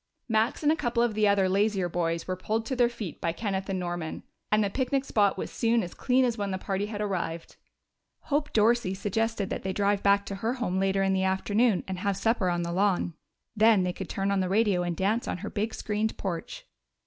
Max 0.27 0.63
and 0.63 0.71
a 0.71 0.75
couple 0.75 1.03
of 1.03 1.13
the 1.13 1.27
other 1.27 1.47
lazier 1.47 1.87
boys 1.87 2.27
were 2.27 2.35
pulled 2.35 2.65
to 2.65 2.75
their 2.75 2.89
feet 2.89 3.21
by 3.21 3.31
Kenneth 3.31 3.69
and 3.69 3.77
Norman, 3.77 4.23
and 4.51 4.63
the 4.63 4.69
picnic 4.71 5.05
spot 5.05 5.37
was 5.37 5.51
soon 5.51 5.83
as 5.83 5.93
clean 5.93 6.25
as 6.25 6.39
when 6.39 6.49
the 6.49 6.57
party 6.57 6.87
had 6.87 7.01
arrived. 7.01 7.55
Hope 8.21 8.51
Dorsey 8.51 8.95
suggested 8.95 9.51
that 9.51 9.61
they 9.61 9.73
drive 9.73 10.01
back 10.01 10.25
to 10.25 10.35
her 10.41 10.53
home 10.53 10.79
later 10.79 11.03
in 11.03 11.13
the 11.13 11.21
afternoon 11.21 11.83
and 11.87 11.99
have 11.99 12.17
supper 12.17 12.49
on 12.49 12.63
the 12.63 12.71
lawn. 12.73 13.13
Then 13.55 13.83
they 13.83 13.93
could 13.93 14.09
turn 14.09 14.31
on 14.31 14.39
the 14.39 14.49
radio 14.49 14.81
and 14.81 14.97
dance 14.97 15.27
on 15.27 15.37
her 15.45 15.51
big 15.51 15.71
screened 15.71 16.17
porch. 16.17 16.65